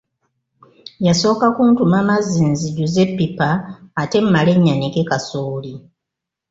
Yasooka 1.05 1.45
kuntuma 1.55 1.97
mazzi 2.09 2.41
nzijuze 2.51 2.97
eppipa 3.07 3.49
ate 4.01 4.17
mmale 4.25 4.51
nnyanike 4.55 5.01
kasooli. 5.09 5.73